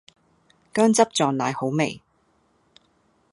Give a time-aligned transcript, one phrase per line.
[0.73, 2.01] 薑汁撞奶好味